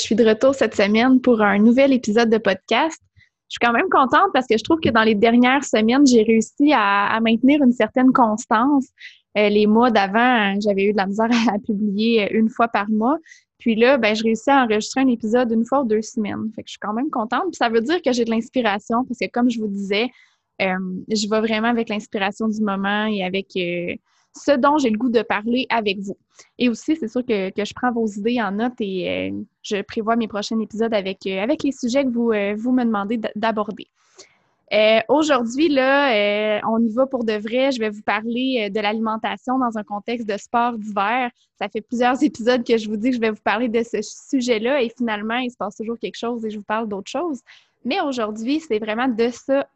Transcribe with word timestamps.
Je 0.00 0.06
suis 0.06 0.14
de 0.14 0.24
retour 0.24 0.54
cette 0.54 0.74
semaine 0.74 1.20
pour 1.20 1.42
un 1.42 1.58
nouvel 1.58 1.92
épisode 1.92 2.30
de 2.30 2.38
podcast. 2.38 3.00
Je 3.48 3.54
suis 3.54 3.58
quand 3.60 3.72
même 3.72 3.88
contente 3.90 4.30
parce 4.32 4.46
que 4.46 4.56
je 4.56 4.64
trouve 4.64 4.80
que 4.80 4.88
dans 4.88 5.02
les 5.02 5.14
dernières 5.14 5.64
semaines, 5.64 6.06
j'ai 6.06 6.22
réussi 6.22 6.72
à, 6.72 7.18
maintenir 7.20 7.62
une 7.62 7.72
certaine 7.72 8.10
constance. 8.12 8.86
Euh, 9.36 9.48
les 9.48 9.66
mois 9.66 9.90
d'avant, 9.90 10.58
j'avais 10.60 10.84
eu 10.84 10.92
de 10.92 10.96
la 10.96 11.06
misère 11.06 11.28
à, 11.52 11.58
publier 11.58 12.32
une 12.32 12.48
fois 12.48 12.68
par 12.68 12.88
mois. 12.88 13.18
Puis 13.58 13.74
là, 13.74 13.98
ben, 13.98 14.14
je 14.14 14.22
réussis 14.22 14.48
à 14.50 14.64
enregistrer 14.64 15.02
un 15.02 15.08
épisode 15.08 15.52
une 15.52 15.66
fois 15.66 15.82
ou 15.82 15.84
deux 15.84 16.00
semaines. 16.00 16.50
Fait 16.56 16.62
que 16.62 16.68
je 16.68 16.72
suis 16.72 16.80
quand 16.80 16.94
même 16.94 17.10
contente. 17.10 17.44
Puis 17.50 17.56
ça 17.58 17.68
veut 17.68 17.82
dire 17.82 18.00
que 18.00 18.12
j'ai 18.12 18.24
de 18.24 18.30
l'inspiration 18.30 19.04
parce 19.04 19.18
que, 19.18 19.30
comme 19.30 19.50
je 19.50 19.60
vous 19.60 19.68
disais, 19.68 20.08
euh, 20.62 20.78
je 21.08 21.28
vais 21.28 21.40
vraiment 21.40 21.68
avec 21.68 21.90
l'inspiration 21.90 22.48
du 22.48 22.62
moment 22.62 23.04
et 23.06 23.22
avec 23.22 23.54
ce 24.36 24.52
dont 24.52 24.78
j'ai 24.78 24.90
le 24.90 24.98
goût 24.98 25.10
de 25.10 25.22
parler 25.22 25.66
avec 25.70 25.98
vous. 25.98 26.16
Et 26.58 26.68
aussi, 26.68 26.96
c'est 26.96 27.08
sûr 27.08 27.24
que, 27.24 27.50
je 27.56 27.74
prends 27.74 27.92
vos 27.92 28.06
idées 28.06 28.40
en 28.40 28.52
note 28.52 28.74
et 28.80 29.30
euh, 29.30 29.42
je 29.62 29.82
prévois 29.82 30.16
mes 30.16 30.28
prochains 30.28 30.58
épisodes 30.60 30.94
avec, 30.94 31.26
euh, 31.26 31.46
les 31.46 31.72
sujets 31.72 32.04
que 32.04 32.10
vous, 32.10 32.30
euh, 32.32 32.54
vous 32.56 32.72
me 32.72 32.84
demandez 32.84 33.20
d'aborder. 33.34 33.88
Aujourd'hui, 35.08 35.68
là, 35.68 36.60
on 36.68 36.78
y 36.78 36.92
va 36.92 37.04
pour 37.06 37.24
de 37.24 37.32
vrai. 37.32 37.72
Je 37.72 37.80
vais 37.80 37.90
vous 37.90 38.02
parler 38.02 38.70
de 38.70 38.80
l'alimentation 38.80 39.58
dans 39.58 39.76
un 39.76 39.82
contexte 39.82 40.28
de 40.28 40.36
sport 40.36 40.78
d'hiver. 40.78 41.28
Ça 41.58 41.68
fait 41.68 41.80
plusieurs 41.80 42.22
épisodes 42.22 42.62
que 42.64 42.78
je 42.78 42.88
vous 42.88 42.96
dis 42.96 43.10
que 43.10 43.16
je 43.16 43.20
vais 43.20 43.30
vous 43.30 43.42
parler 43.42 43.68
de 43.68 43.82
ce 43.82 44.00
sujet-là 44.00 44.80
et 44.80 44.88
finalement, 44.96 45.38
il 45.38 45.50
se 45.50 45.56
passe 45.56 45.74
toujours 45.74 45.98
quelque 45.98 46.16
chose 46.16 46.44
et 46.44 46.50
je 46.50 46.58
vous 46.58 46.64
parle 46.64 46.86
d'autre 46.88 47.10
chose. 47.10 47.40
Mais 47.84 48.00
aujourd'hui, 48.00 48.60
c'est 48.60 48.78
vraiment 48.78 49.08
de 49.08 49.28
ça 49.30 49.66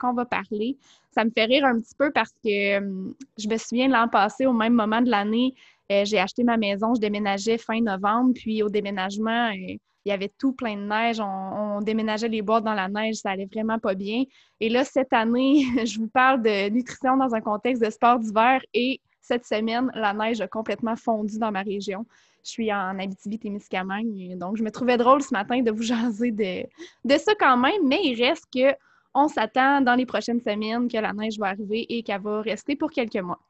qu'on 0.00 0.14
va 0.14 0.24
parler 0.24 0.78
ça 1.10 1.24
me 1.24 1.30
fait 1.30 1.44
rire 1.44 1.64
un 1.64 1.80
petit 1.80 1.94
peu 1.96 2.10
parce 2.12 2.32
que 2.44 2.78
hum, 2.78 3.14
je 3.38 3.48
me 3.48 3.56
souviens 3.56 3.88
l'an 3.88 4.08
passé, 4.08 4.46
au 4.46 4.52
même 4.52 4.74
moment 4.74 5.00
de 5.00 5.10
l'année, 5.10 5.54
euh, 5.90 6.04
j'ai 6.04 6.18
acheté 6.18 6.44
ma 6.44 6.56
maison, 6.56 6.94
je 6.94 7.00
déménageais 7.00 7.58
fin 7.58 7.80
novembre, 7.80 8.32
puis 8.34 8.62
au 8.62 8.68
déménagement, 8.68 9.48
euh, 9.50 9.76
il 10.04 10.10
y 10.10 10.12
avait 10.12 10.30
tout 10.38 10.52
plein 10.52 10.76
de 10.76 10.82
neige, 10.82 11.20
on, 11.20 11.80
déménageait 11.80 12.28
les 12.28 12.42
boîtes 12.42 12.64
dans 12.64 12.74
la 12.74 12.88
neige, 12.88 13.16
ça 13.16 13.30
allait 13.30 13.48
vraiment 13.50 13.78
pas 13.78 13.94
bien. 13.94 14.24
Et 14.60 14.68
là, 14.68 14.84
cette 14.84 15.12
année, 15.12 15.64
je 15.86 15.98
vous 15.98 16.08
parle 16.08 16.42
de 16.42 16.68
nutrition 16.68 17.16
dans 17.16 17.34
un 17.34 17.40
contexte 17.40 17.82
de 17.82 17.90
sport 17.90 18.18
d'hiver 18.18 18.60
et 18.74 19.00
cette 19.20 19.44
semaine, 19.44 19.90
la 19.94 20.14
neige 20.14 20.40
a 20.40 20.48
complètement 20.48 20.96
fondu 20.96 21.38
dans 21.38 21.52
ma 21.52 21.62
région. 21.62 22.06
Je 22.44 22.50
suis 22.50 22.72
en 22.72 22.98
Abitibi-Témiscamingue, 22.98 24.38
donc 24.38 24.56
je 24.56 24.62
me 24.62 24.70
trouvais 24.70 24.96
drôle 24.96 25.22
ce 25.22 25.32
matin 25.32 25.60
de 25.60 25.70
vous 25.70 25.82
jaser 25.82 26.30
de, 26.32 26.62
de 27.04 27.18
ça 27.18 27.32
quand 27.38 27.56
même, 27.56 27.86
mais 27.86 28.00
il 28.04 28.22
reste 28.22 28.46
que 28.52 28.74
on 29.14 29.28
s'attend 29.28 29.80
dans 29.80 29.94
les 29.94 30.06
prochaines 30.06 30.40
semaines 30.40 30.88
que 30.88 30.98
la 30.98 31.12
neige 31.12 31.38
va 31.38 31.48
arriver 31.48 31.86
et 31.88 32.02
qu'elle 32.02 32.20
va 32.20 32.40
rester 32.40 32.76
pour 32.76 32.90
quelques 32.90 33.16
mois. 33.16 33.40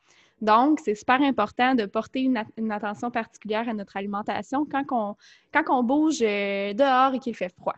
Donc, 0.41 0.79
c'est 0.81 0.95
super 0.95 1.21
important 1.21 1.75
de 1.75 1.87
porter 1.87 2.21
une, 2.21 2.71
attention 2.71 3.11
particulière 3.11 3.69
à 3.69 3.75
notre 3.75 3.97
alimentation 3.97 4.67
quand 4.71 4.85
on, 4.91 5.17
quand 5.53 5.65
on 5.69 5.83
bouge 5.83 6.23
euh, 6.23 6.73
dehors 6.75 7.15
et 7.15 7.19
qu'il 7.19 7.35
fait 7.35 7.53
froid. 7.59 7.75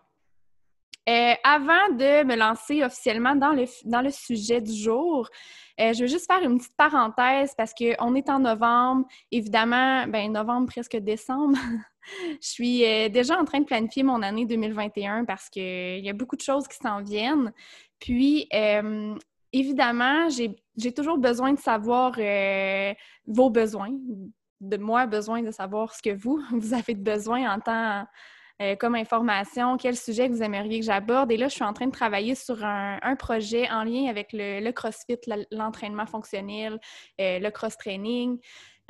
Euh, 1.11 1.35
avant 1.43 1.89
de 1.91 2.25
me 2.25 2.37
lancer 2.37 2.85
officiellement 2.85 3.35
dans 3.35 3.51
le, 3.51 3.65
dans 3.85 4.01
le 4.01 4.11
sujet 4.11 4.61
du 4.61 4.73
jour, 4.73 5.29
euh, 5.81 5.93
je 5.93 6.03
veux 6.03 6.07
juste 6.07 6.31
faire 6.31 6.43
une 6.43 6.59
petite 6.59 6.77
parenthèse 6.77 7.53
parce 7.57 7.73
qu'on 7.75 8.15
est 8.15 8.31
en 8.31 8.39
novembre. 8.39 9.07
Évidemment, 9.33 10.07
ben 10.07 10.31
novembre, 10.31 10.69
presque 10.69 10.97
décembre. 10.99 11.59
je 12.41 12.49
suis 12.49 12.85
euh, 12.85 13.09
déjà 13.09 13.41
en 13.41 13.45
train 13.45 13.59
de 13.59 13.65
planifier 13.65 14.05
mon 14.05 14.23
année 14.23 14.47
2021 14.47 15.25
parce 15.25 15.49
qu'il 15.49 15.99
y 16.05 16.09
a 16.09 16.13
beaucoup 16.13 16.37
de 16.37 16.43
choses 16.43 16.69
qui 16.69 16.77
s'en 16.77 17.03
viennent. 17.03 17.53
Puis, 17.99 18.49
évidemment, 19.53 20.29
j'ai 20.29 20.93
toujours 20.95 21.19
besoin 21.19 21.53
de 21.53 21.59
savoir 21.59 22.13
vos 23.27 23.51
besoins. 23.51 23.91
De 24.61 24.77
moi, 24.77 25.07
besoin 25.07 25.43
de 25.43 25.51
savoir 25.51 25.93
ce 25.93 26.03
que 26.03 26.15
vous, 26.15 26.41
vous 26.53 26.73
avez 26.73 26.95
besoin 26.95 27.53
en 27.53 27.59
tant 27.59 28.07
euh, 28.61 28.77
comme 28.77 28.95
information, 28.95 29.77
quel 29.77 29.97
sujet 29.97 30.29
vous 30.29 30.43
aimeriez 30.43 30.81
que 30.81 30.87
j'aborde. 30.87 31.33
Et 31.33 31.37
là, 31.37 31.49
je 31.49 31.55
suis 31.55 31.65
en 31.65 31.73
train 31.73 31.87
de 31.87 31.93
travailler 31.93 32.35
sur 32.35 32.63
un, 32.63 33.17
projet 33.19 33.69
en 33.71 33.85
lien 33.85 34.09
avec 34.09 34.29
le, 34.33 34.71
CrossFit, 34.73 35.19
l'entraînement 35.51 36.07
fonctionnel, 36.07 36.79
euh, 37.21 37.39
le 37.39 37.51
cross-training. 37.51 38.39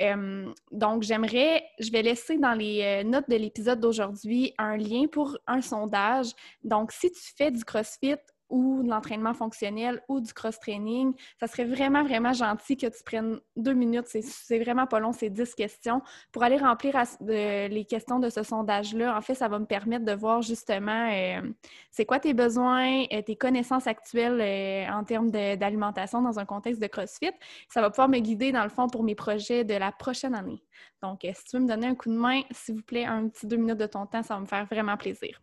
Euh, 0.01 0.51
donc, 0.71 1.03
j'aimerais, 1.03 1.63
je 1.79 1.91
vais 1.91 2.01
laisser 2.01 2.37
dans 2.37 2.53
les 2.53 3.03
notes 3.05 3.29
de 3.29 3.35
l'épisode 3.35 3.79
d'aujourd'hui 3.79 4.53
un 4.57 4.75
lien 4.75 5.05
pour 5.11 5.37
un 5.47 5.61
sondage. 5.61 6.31
Donc, 6.63 6.91
si 6.91 7.11
tu 7.11 7.21
fais 7.37 7.51
du 7.51 7.63
CrossFit 7.63 8.17
ou 8.51 8.83
de 8.83 8.89
l'entraînement 8.89 9.33
fonctionnel 9.33 10.03
ou 10.07 10.19
du 10.19 10.33
cross-training, 10.33 11.13
ça 11.39 11.47
serait 11.47 11.65
vraiment, 11.65 12.03
vraiment 12.03 12.33
gentil 12.33 12.77
que 12.77 12.87
tu 12.87 13.03
prennes 13.03 13.39
deux 13.55 13.73
minutes, 13.73 14.05
c'est 14.07 14.59
vraiment 14.59 14.85
pas 14.85 14.99
long, 14.99 15.13
c'est 15.13 15.29
dix 15.29 15.55
questions, 15.55 16.01
pour 16.31 16.43
aller 16.43 16.57
remplir 16.57 17.01
les 17.21 17.85
questions 17.89 18.19
de 18.19 18.29
ce 18.29 18.43
sondage-là. 18.43 19.17
En 19.17 19.21
fait, 19.21 19.35
ça 19.35 19.47
va 19.47 19.57
me 19.57 19.65
permettre 19.65 20.05
de 20.05 20.13
voir 20.13 20.41
justement 20.41 21.09
euh, 21.11 21.41
c'est 21.89 22.05
quoi 22.05 22.19
tes 22.19 22.33
besoins, 22.33 23.03
euh, 23.11 23.21
tes 23.21 23.35
connaissances 23.35 23.87
actuelles 23.87 24.41
euh, 24.41 24.91
en 24.91 25.03
termes 25.03 25.31
d'alimentation 25.31 26.21
dans 26.21 26.39
un 26.39 26.45
contexte 26.45 26.81
de 26.81 26.87
CrossFit. 26.87 27.31
Ça 27.69 27.81
va 27.81 27.89
pouvoir 27.89 28.09
me 28.09 28.19
guider, 28.19 28.51
dans 28.51 28.63
le 28.63 28.69
fond, 28.69 28.87
pour 28.87 29.03
mes 29.03 29.15
projets 29.15 29.63
de 29.63 29.73
la 29.73 29.91
prochaine 29.91 30.35
année. 30.35 30.61
Donc, 31.01 31.19
si 31.23 31.43
tu 31.45 31.57
veux 31.57 31.63
me 31.63 31.67
donner 31.67 31.87
un 31.87 31.95
coup 31.95 32.09
de 32.09 32.15
main, 32.15 32.41
s'il 32.51 32.75
vous 32.75 32.83
plaît, 32.83 33.05
un 33.05 33.27
petit 33.29 33.47
deux 33.47 33.57
minutes 33.57 33.77
de 33.77 33.85
ton 33.85 34.05
temps, 34.05 34.23
ça 34.23 34.35
va 34.35 34.41
me 34.41 34.45
faire 34.45 34.65
vraiment 34.65 34.97
plaisir. 34.97 35.41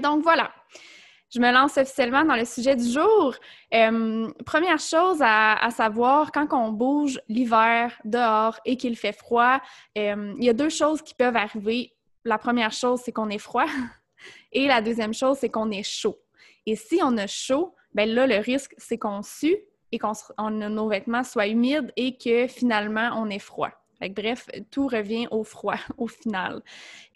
donc, 0.00 0.22
voilà 0.22 0.50
je 1.30 1.40
me 1.40 1.52
lance 1.52 1.76
officiellement 1.76 2.24
dans 2.24 2.34
le 2.34 2.44
sujet 2.44 2.74
du 2.74 2.88
jour. 2.88 3.34
Euh, 3.72 4.28
première 4.44 4.78
chose 4.78 5.18
à, 5.20 5.68
savoir, 5.70 6.32
quand 6.32 6.48
on 6.52 6.72
bouge 6.72 7.20
l'hiver 7.28 7.98
dehors 8.04 8.58
et 8.64 8.76
qu'il 8.76 8.96
fait 8.96 9.12
froid, 9.12 9.60
euh, 9.96 10.34
il 10.38 10.44
y 10.44 10.48
a 10.48 10.52
deux 10.52 10.68
choses 10.68 11.02
qui 11.02 11.14
peuvent 11.14 11.36
arriver. 11.36 11.92
La 12.24 12.36
première 12.36 12.72
chose, 12.72 13.00
c'est 13.04 13.12
qu'on 13.12 13.30
est 13.30 13.38
froid 13.38 13.66
et 14.52 14.66
la 14.66 14.82
deuxième 14.82 15.14
chose, 15.14 15.38
c'est 15.38 15.48
qu'on 15.48 15.70
est 15.70 15.84
chaud. 15.84 16.18
Et 16.66 16.76
si 16.76 17.00
on 17.02 17.16
a 17.16 17.26
chaud, 17.26 17.74
ben 17.94 18.08
là, 18.08 18.26
le 18.26 18.36
risque, 18.36 18.74
c'est 18.76 18.98
qu'on 18.98 19.22
sue 19.22 19.56
et 19.92 19.98
qu'on 19.98 20.50
nos 20.50 20.88
vêtements 20.88 21.24
soient 21.24 21.46
humides 21.46 21.92
et 21.96 22.16
que 22.16 22.46
finalement, 22.46 23.10
on 23.16 23.28
est 23.30 23.38
froid 23.38 23.79
bref, 24.08 24.46
tout 24.70 24.86
revient 24.86 25.28
au 25.30 25.44
froid 25.44 25.76
au 25.98 26.06
final. 26.06 26.62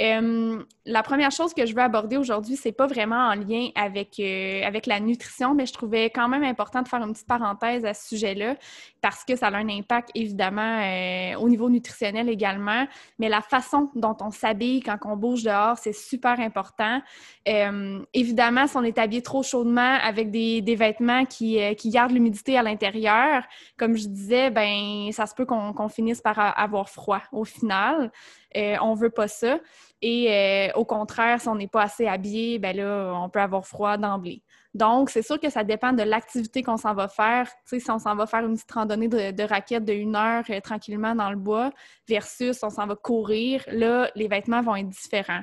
Euh, 0.03 0.63
la 0.85 1.03
première 1.03 1.31
chose 1.31 1.55
que 1.55 1.67
je 1.67 1.75
veux 1.75 1.81
aborder 1.81 2.17
aujourd'hui, 2.17 2.57
c'est 2.57 2.73
pas 2.73 2.87
vraiment 2.87 3.29
en 3.29 3.35
lien 3.35 3.69
avec, 3.75 4.19
euh, 4.19 4.63
avec 4.65 4.87
la 4.87 5.01
nutrition, 5.01 5.55
mais 5.55 5.67
je 5.67 5.73
trouvais 5.73 6.11
quand 6.11 6.29
même 6.29 6.43
important 6.43 6.83
de 6.83 6.89
faire 6.89 7.01
une 7.03 7.13
petite 7.13 7.29
parenthèse 7.29 7.85
à 7.85 7.95
ce 7.95 8.09
sujet-là 8.09 8.57
parce 9.01 9.25
que 9.25 9.37
ça 9.37 9.49
a 9.49 9.57
un 9.57 9.69
impact 9.69 10.11
évidemment 10.15 10.81
euh, 10.83 11.37
au 11.39 11.49
niveau 11.49 11.71
nutritionnel 11.71 12.29
également, 12.29 12.87
mais 13.19 13.29
la 13.29 13.41
façon 13.41 13.91
dont 13.95 14.17
on 14.21 14.31
s'habille 14.31 14.81
quand 14.81 14.99
on 15.05 15.17
bouge 15.17 15.45
dehors, 15.45 15.79
c'est 15.79 15.93
super 15.93 16.41
important. 16.41 17.01
évidemment, 18.13 18.67
si 18.67 18.77
on 18.77 18.83
est 18.83 18.99
habillé 18.99 19.23
trop 19.23 19.43
chaudement 19.43 19.99
avec 20.03 20.31
des, 20.31 20.61
des 20.61 20.75
vêtements 20.77 21.25
qui, 21.25 21.59
qui 21.77 21.91
gardent 21.91 22.13
l'humidité 22.13 22.59
à 22.59 22.63
l'intérieur, 22.63 23.45
comme 23.77 23.97
je 23.97 24.09
disais, 24.09 24.51
ben 24.51 25.11
ça 25.13 25.27
se 25.27 25.35
peut 25.35 25.47
qu'on 25.47 25.89
finisse 25.89 26.21
par 26.21 26.39
avoir 26.59 26.74
froid 26.83 27.23
au 27.33 27.45
final. 27.45 28.11
Euh, 28.57 28.77
on 28.83 28.95
veut 28.95 29.11
pas 29.11 29.29
ça. 29.29 29.59
Et 30.03 30.31
euh, 30.31 30.73
au 30.75 30.85
contraire, 30.85 31.41
si 31.41 31.49
on 31.49 31.55
n'est 31.55 31.69
pas 31.69 31.83
assez 31.83 32.07
habillé, 32.07 32.59
ben 32.59 32.77
là, 32.77 33.13
on 33.15 33.29
peut 33.29 33.41
avoir 33.41 33.67
froid 33.67 33.97
d'emblée. 33.97 34.43
Donc, 34.75 35.09
c'est 35.09 35.23
sûr 35.23 35.39
que 35.39 35.49
ça 35.51 35.63
dépend 35.63 35.93
de 35.93 36.03
l'activité 36.03 36.65
qu'on 36.65 36.77
s'en 36.77 36.95
va 36.95 37.07
faire. 37.07 37.47
Tu 37.47 37.79
sais, 37.79 37.81
si 37.81 37.91
on 37.93 38.01
s'en 38.01 38.17
va 38.17 38.27
faire 38.27 38.45
une 38.45 38.55
petite 38.55 38.73
randonnée 38.73 39.07
de, 39.07 39.43
raquettes 39.45 39.85
de 39.85 39.93
une 39.93 40.17
heure 40.17 40.45
euh, 40.51 40.61
tranquillement 40.61 41.15
dans 41.15 41.31
le 41.31 41.37
bois 41.37 41.71
versus 42.09 42.61
on 42.63 42.71
s'en 42.71 42.87
va 42.87 42.97
courir, 42.97 43.65
là, 43.69 44.11
les 44.17 44.27
vêtements 44.27 44.63
vont 44.63 44.75
être 44.75 44.89
différents. 44.89 45.43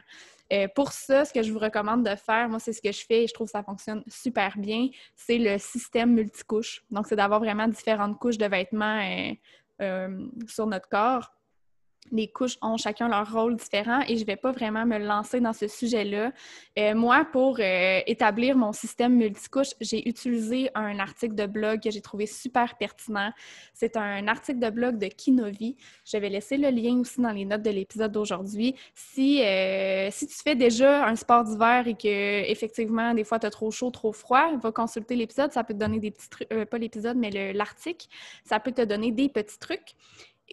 Euh, 0.51 0.67
pour 0.75 0.91
ça, 0.91 1.23
ce 1.23 1.31
que 1.31 1.41
je 1.41 1.53
vous 1.53 1.59
recommande 1.59 2.03
de 2.03 2.13
faire, 2.15 2.49
moi, 2.49 2.59
c'est 2.59 2.73
ce 2.73 2.81
que 2.81 2.91
je 2.91 3.05
fais 3.05 3.23
et 3.23 3.27
je 3.27 3.33
trouve 3.33 3.47
que 3.47 3.51
ça 3.51 3.63
fonctionne 3.63 4.03
super 4.07 4.57
bien, 4.57 4.89
c'est 5.15 5.37
le 5.37 5.57
système 5.57 6.13
multicouche. 6.13 6.83
Donc, 6.91 7.07
c'est 7.07 7.15
d'avoir 7.15 7.39
vraiment 7.39 7.69
différentes 7.69 8.19
couches 8.19 8.37
de 8.37 8.47
vêtements 8.47 8.99
sur 10.47 10.67
notre 10.67 10.89
corps 10.89 11.33
les 12.11 12.27
couches 12.27 12.57
ont 12.61 12.77
chacun 12.77 13.07
leur 13.07 13.31
rôle 13.31 13.55
différent 13.55 14.01
et 14.07 14.15
je 14.15 14.21
ne 14.21 14.25
vais 14.25 14.35
pas 14.35 14.51
vraiment 14.51 14.85
me 14.85 14.97
lancer 14.97 15.39
dans 15.39 15.53
ce 15.53 15.67
sujet-là. 15.67 16.31
Euh, 16.77 16.93
moi, 16.93 17.25
pour 17.31 17.57
euh, 17.59 18.01
établir 18.05 18.57
mon 18.57 18.73
système 18.73 19.15
multicouche, 19.15 19.69
j'ai 19.79 20.07
utilisé 20.07 20.69
un 20.75 20.99
article 20.99 21.35
de 21.35 21.45
blog 21.45 21.81
que 21.81 21.89
j'ai 21.89 22.01
trouvé 22.01 22.25
super 22.25 22.77
pertinent. 22.77 23.31
C'est 23.73 23.95
un 23.95 24.27
article 24.27 24.59
de 24.59 24.69
blog 24.69 24.97
de 24.97 25.07
Kinovi. 25.07 25.77
Je 26.05 26.17
vais 26.17 26.29
laisser 26.29 26.57
le 26.57 26.69
lien 26.69 26.99
aussi 26.99 27.21
dans 27.21 27.31
les 27.31 27.45
notes 27.45 27.63
de 27.63 27.71
l'épisode 27.71 28.11
d'aujourd'hui. 28.11 28.75
Si, 28.93 29.41
euh, 29.41 30.09
si 30.11 30.27
tu 30.27 30.35
fais 30.35 30.55
déjà 30.55 31.07
un 31.07 31.15
sport 31.15 31.43
d'hiver 31.45 31.87
et 31.87 31.95
que 31.95 32.49
effectivement 32.49 33.13
des 33.13 33.23
fois 33.23 33.39
tu 33.39 33.45
as 33.45 33.51
trop 33.51 33.71
chaud, 33.71 33.89
trop 33.89 34.11
froid, 34.11 34.57
va 34.61 34.71
consulter 34.71 35.15
l'épisode. 35.15 35.53
Ça 35.53 35.63
peut 35.63 35.73
te 35.73 35.79
donner 35.79 35.99
des 35.99 36.11
petits 36.11 36.29
trucs, 36.29 36.49
pas 36.49 36.77
l'épisode, 36.77 37.17
mais 37.17 37.53
l'article. 37.53 38.07
Ça 38.43 38.59
peut 38.59 38.71
te 38.71 38.81
donner 38.81 39.11
des 39.11 39.29
petits 39.29 39.59
trucs. 39.59 39.95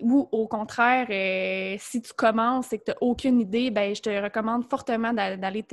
Ou 0.03 0.29
au 0.33 0.47
contraire, 0.47 1.07
euh, 1.11 1.77
si 1.79 2.03
tu 2.03 2.13
commences 2.13 2.73
et 2.73 2.79
que 2.79 2.85
tu 2.85 2.91
n'as 2.91 2.97
aucune 3.01 3.41
idée, 3.41 3.71
ben, 3.71 3.95
je 3.95 4.03
te 4.03 4.23
recommande 4.23 4.69
fortement 4.69 5.13
d'aller 5.13 5.65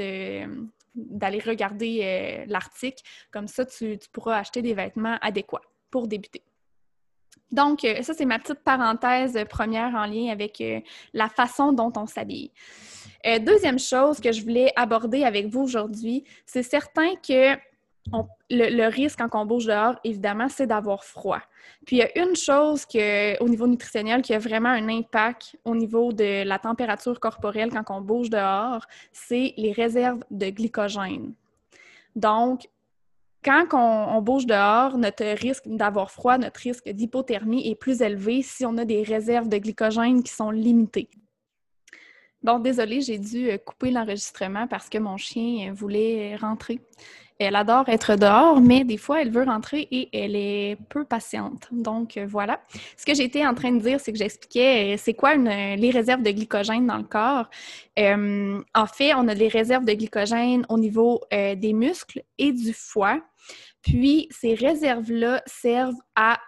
d'aller 0.96 1.40
regarder 1.40 2.00
euh, 2.04 2.46
l'article. 2.48 3.04
Comme 3.32 3.48
ça, 3.48 3.66
tu, 3.66 3.98
pourras 4.14 4.38
acheter 4.38 4.62
des 4.62 4.74
vêtements 4.74 5.18
adéquats 5.22 5.62
pour 5.92 6.08
débuter. 6.08 6.42
Donc, 7.52 7.84
euh, 7.84 8.02
ça, 8.02 8.14
c'est 8.14 8.26
ma 8.26 8.40
petite 8.40 8.64
parenthèse 8.64 9.38
première 9.50 9.94
en 9.94 10.06
lien 10.06 10.32
avec 10.32 10.64
la 11.14 11.28
façon 11.28 11.74
dont 11.74 11.92
on 11.98 12.06
s'habille. 12.06 12.52
deuxième 13.42 13.80
chose 13.80 14.20
que 14.22 14.32
je 14.32 14.42
voulais 14.42 14.72
aborder 14.76 15.24
avec 15.24 15.48
vous 15.48 15.62
aujourd'hui, 15.62 16.24
c'est 16.46 16.64
certain 16.64 17.16
que 17.16 17.58
le, 18.50 18.90
risque 18.90 19.20
quand 19.20 19.42
on 19.42 19.46
bouge 19.46 19.66
dehors, 19.66 19.96
évidemment, 20.04 20.48
c'est 20.50 20.68
d'avoir 20.68 21.04
froid. 21.04 21.42
Puis 21.86 21.98
il 21.98 22.00
y 22.00 22.04
a 22.04 22.24
une 22.24 22.36
chose 22.36 22.86
que, 22.86 23.42
au 23.42 23.50
niveau 23.50 23.68
nutritionnel 23.68 24.22
qui 24.22 24.34
a 24.34 24.40
vraiment 24.40 24.70
un 24.70 24.88
impact 24.90 25.58
au 25.66 25.76
niveau 25.76 26.14
de 26.14 26.44
la 26.44 26.60
température 26.60 27.20
corporelle 27.20 27.72
quand 27.72 27.96
on 27.96 28.02
bouge 28.02 28.30
dehors, 28.30 28.86
c'est 29.12 29.54
les 29.58 29.72
réserves 29.72 30.24
de 30.30 30.50
glycogène. 30.50 31.34
Donc, 32.16 32.68
quand 33.44 33.68
on, 33.74 34.22
bouge 34.22 34.48
dehors, 34.48 34.98
notre 34.98 35.26
risque 35.40 35.68
d'avoir 35.68 36.10
froid, 36.10 36.38
notre 36.38 36.60
risque 36.60 36.90
d'hypothermie 36.90 37.70
est 37.70 37.76
plus 37.76 38.02
élevé 38.02 38.42
si 38.42 38.66
on 38.66 38.76
a 38.78 38.86
des 38.86 39.04
réserves 39.04 39.50
de 39.50 39.58
glycogène 39.58 40.24
qui 40.24 40.34
sont 40.34 40.50
limitées. 40.50 41.10
Bon, 42.42 42.60
désolé, 42.60 43.02
j'ai 43.02 43.20
dû 43.20 43.50
couper 43.64 43.92
l'enregistrement 43.92 44.68
parce 44.68 44.90
que 44.90 44.98
mon 44.98 45.18
chien 45.18 45.74
voulait 45.74 46.36
rentrer. 46.36 46.80
Elle 47.38 47.58
adore 47.58 47.90
être 47.90 48.16
dehors, 48.16 48.62
mais 48.62 48.86
des 48.86 48.96
fois, 48.96 49.22
elle 49.22 49.30
veut 49.30 49.44
rentrer 49.44 49.88
et 49.92 50.10
elle 50.18 50.38
est 50.38 50.78
peu 50.88 51.04
patiente. 51.04 51.68
Donc, 51.72 52.16
euh, 52.16 52.26
voilà. 52.26 52.62
Ce 52.96 53.06
que 53.06 53.14
j'étais 53.14 53.46
en 53.46 53.54
train 53.54 53.74
de 53.74 53.80
dire, 53.80 54.00
c'est 54.00 54.14
que 54.14 54.18
j'expliquais 54.18 54.94
euh, 54.94 54.98
c'est 54.98 55.14
quoi 55.14 55.36
les 55.36 55.92
réserves 55.92 56.24
de 56.24 56.32
glycogène 56.32 56.88
dans 56.88 56.98
le 56.98 57.04
corps. 57.04 57.50
Euh, 58.00 58.62
en 58.74 58.86
fait, 58.86 59.14
on 59.16 59.28
a 59.28 59.36
des 59.36 59.50
réserves 59.50 59.84
de 59.84 59.94
glycogène 59.94 60.66
au 60.70 60.78
niveau 60.78 61.22
des 61.32 61.74
muscles 61.74 62.24
et 62.38 62.54
du 62.54 62.74
foie. 62.74 63.20
Puis, 63.82 64.30
ces 64.32 64.54
réserves-là 64.54 65.44
servent 65.46 66.02
à 66.16 66.40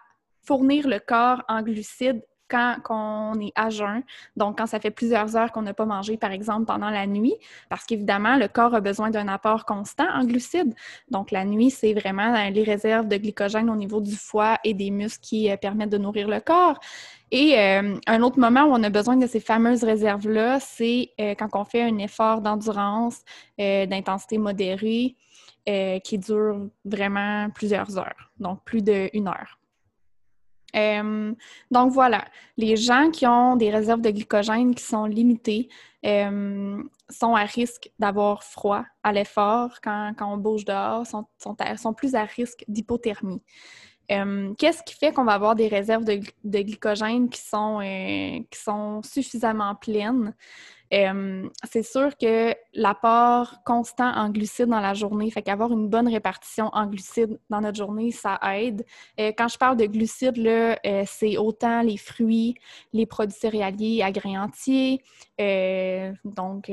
fournir 0.44 0.88
le 0.88 1.00
corps 1.00 1.44
en 1.50 1.62
glucides 1.62 2.24
quand 2.50 2.78
on 2.90 3.40
est 3.40 3.52
à 3.56 3.70
jeun, 3.70 4.04
donc 4.36 4.58
quand 4.58 4.68
ça 4.68 4.80
fait 4.80 4.92
plusieurs 4.92 5.36
heures 5.36 5.52
qu'on 5.52 5.62
n'a 5.62 5.74
pas 5.74 5.86
mangé, 5.86 6.18
par 6.18 6.32
exemple, 6.32 6.66
pendant 6.66 6.90
la 6.90 7.08
nuit, 7.08 7.36
parce 7.70 7.86
qu'évidemment, 7.86 8.38
le 8.38 8.48
corps 8.48 8.74
a 8.74 8.82
besoin 8.82 9.10
d'un 9.10 9.28
apport 9.28 9.66
constant 9.66 10.08
en 10.14 10.24
glucides. 10.26 10.74
Donc, 11.10 11.32
la 11.32 11.46
nuit, 11.46 11.70
c'est 11.70 11.94
vraiment 11.94 12.34
les 12.50 12.64
réserves 12.64 13.08
de 13.08 13.18
glycogène 13.18 13.70
au 13.70 13.76
niveau 13.76 14.02
du 14.02 14.16
foie 14.16 14.58
et 14.64 14.74
des 14.74 14.92
muscles 14.92 15.24
qui 15.24 15.52
euh, 15.52 15.58
permettent 15.58 15.90
de 15.90 15.98
nourrir 15.98 16.28
le 16.28 16.40
corps. 16.40 16.80
Et 17.32 17.60
euh, 17.60 17.98
un 18.08 18.22
autre 18.22 18.40
moment 18.40 18.64
où 18.64 18.72
on 18.72 18.84
a 18.84 18.90
besoin 18.90 19.18
de 19.18 19.28
ces 19.28 19.40
fameuses 19.40 19.84
réserves-là, 19.84 20.60
c'est 20.60 21.12
euh, 21.20 21.36
quand 21.36 21.50
on 21.54 21.66
fait 21.66 21.82
un 21.82 21.98
effort 21.98 22.42
d'endurance, 22.42 23.22
d'intensité 23.58 24.38
modérée, 24.38 25.16
qui 26.04 26.18
dure 26.18 26.70
vraiment 26.86 27.50
plusieurs 27.50 27.98
heures, 27.98 28.32
donc 28.40 28.64
plus 28.64 28.82
d'une 28.82 29.28
heure. 29.28 29.60
Euh, 30.76 31.34
donc 31.72 31.92
voilà, 31.92 32.26
les 32.58 32.76
gens 32.76 33.10
qui 33.12 33.26
ont 33.26 33.56
des 33.56 33.70
réserves 33.70 34.02
de 34.02 34.10
glycogène 34.10 34.76
qui 34.76 34.84
sont 34.84 35.06
limitées 35.06 35.70
euh, 36.06 36.84
sont 37.10 37.36
à 37.36 37.44
risque 37.44 37.90
d'avoir 38.00 38.44
froid 38.44 38.84
à 39.04 39.14
l'effort 39.14 39.80
quand, 39.82 40.14
on 40.22 40.38
bouge 40.38 40.66
dehors, 40.66 41.06
sont, 41.08 41.26
sont, 41.38 41.94
plus 41.94 42.16
à 42.16 42.24
risque 42.24 42.66
d'hypothermie. 42.68 43.42
Euh, 44.12 44.54
qu'est-ce 44.58 44.84
qui 44.84 44.96
fait 44.96 45.12
qu'on 45.12 45.26
va 45.26 45.34
avoir 45.34 45.56
des 45.56 45.68
réserves 45.68 46.06
de, 46.06 46.22
glycogène 46.46 47.30
qui 47.30 47.42
sont, 47.42 47.80
qui 48.50 48.60
sont 48.60 49.02
suffisamment 49.04 49.76
pleines? 49.76 50.34
Euh, 50.94 51.50
c'est 51.70 51.84
sûr 51.84 52.16
que 52.18 52.54
l'apport 52.74 53.64
constant 53.66 54.10
en 54.16 54.30
glucides 54.30 54.68
dans 54.68 54.80
la 54.80 54.94
journée, 54.94 55.30
fait 55.32 55.42
qu'avoir 55.42 55.72
une 55.72 55.88
bonne 55.90 56.08
répartition 56.08 56.70
en 56.74 56.88
glucides 56.88 57.40
dans 57.50 57.62
notre 57.62 57.78
journée, 57.78 58.12
ça 58.12 58.40
aide. 58.56 58.86
Euh, 59.20 59.32
quand 59.38 59.48
je 59.48 59.58
parle 59.58 59.78
de 59.78 59.86
glucides, 59.86 60.38
là, 60.38 60.80
euh, 60.86 61.04
c'est 61.06 61.38
autant 61.38 61.82
les 61.82 61.98
fruits, 61.98 62.56
les 62.94 63.06
produits 63.06 63.38
céréaliers 63.38 64.02
à 64.04 64.12
grains 64.12 64.44
entiers, 64.44 65.02
donc 66.24 66.72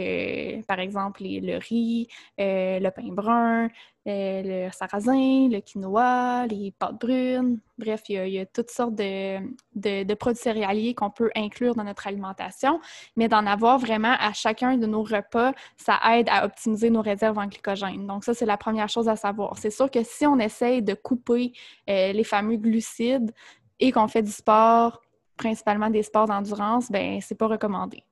par 0.67 0.81
exemple 0.81 1.23
le 1.25 1.59
riz, 1.59 2.09
le 2.39 2.91
pain 2.91 3.09
brun, 3.09 3.69
le 4.07 4.71
sarrasin, 4.71 5.49
le 5.51 5.61
quinoa, 5.61 6.47
les 6.47 6.73
pâtes 6.73 7.01
brunes. 7.01 7.59
Bref, 7.79 8.03
il 8.09 8.29
y 8.29 8.39
a, 8.39 8.47
toutes 8.47 8.71
sortes 8.71 8.95
de, 8.95 10.15
produits 10.15 10.43
céréaliers 10.43 10.95
qu'on 10.95 11.11
peut 11.11 11.31
inclure 11.35 11.75
dans 11.75 11.85
notre 11.85 12.07
alimentation, 12.07 12.81
mais 13.17 13.29
d'en 13.29 13.47
avoir 13.47 13.79
vraiment 13.79 14.15
à 14.19 14.33
chacun 14.33 14.77
de 14.77 14.87
nos 14.87 15.03
repas, 15.03 15.53
ça 15.77 15.99
aide 16.13 16.29
à 16.31 16.45
optimiser 16.45 16.91
nos 16.91 17.03
réserves 17.03 17.39
en 17.39 17.47
glycogène. 17.47 18.07
Donc 18.07 18.25
ça, 18.25 18.35
c'est 18.35 18.47
la 18.47 18.57
première 18.57 18.89
chose 18.89 19.09
à 19.09 19.17
savoir. 19.17 19.59
C'est 19.59 19.71
sûr 19.71 19.91
que 19.91 20.03
si 20.03 20.27
on 20.27 20.39
essaye 20.39 20.83
de 20.83 20.95
couper 20.95 21.53
euh, 21.89 22.13
les 22.13 22.25
fameux 22.25 22.57
glucides 22.57 23.33
et 23.81 23.91
qu'on 23.91 24.09
fait 24.09 24.23
du 24.23 24.33
sport, 24.33 25.01
principalement 25.37 25.91
des 25.91 26.03
sports 26.03 26.27
d'endurance, 26.27 26.91
ben 26.91 27.21
c'est 27.21 27.35
pas 27.35 27.49
recommandé. 27.49 28.05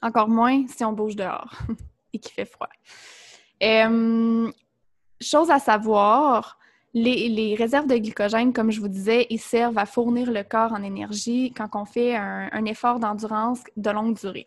Encore 0.00 0.28
moins 0.28 0.66
si 0.68 0.84
on 0.84 0.92
bouge 0.92 1.16
dehors 1.16 1.52
et 2.12 2.18
qu'il 2.18 2.32
fait 2.32 2.44
froid. 2.44 2.68
Euh, 3.62 4.50
Chose 5.20 5.50
à 5.50 5.58
savoir, 5.58 6.58
les, 6.94 7.54
réserves 7.58 7.86
de 7.86 7.96
glycogène, 7.96 8.52
comme 8.52 8.70
je 8.70 8.80
vous 8.80 8.88
disais, 8.88 9.26
ils 9.30 9.40
servent 9.40 9.78
à 9.78 9.86
fournir 9.86 10.30
le 10.30 10.44
corps 10.44 10.72
en 10.72 10.82
énergie 10.82 11.52
quand 11.56 11.68
on 11.74 11.84
fait 11.84 12.16
un, 12.16 12.64
effort 12.64 13.00
d'endurance 13.00 13.60
de 13.76 13.90
longue 13.90 14.16
durée. 14.18 14.46